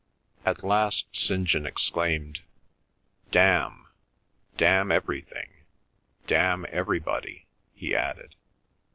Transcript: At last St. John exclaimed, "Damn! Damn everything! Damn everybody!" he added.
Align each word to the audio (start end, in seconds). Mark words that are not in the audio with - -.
At 0.43 0.63
last 0.63 1.05
St. 1.15 1.43
John 1.45 1.67
exclaimed, 1.67 2.39
"Damn! 3.29 3.85
Damn 4.57 4.91
everything! 4.91 5.51
Damn 6.25 6.65
everybody!" 6.71 7.45
he 7.75 7.95
added. 7.95 8.33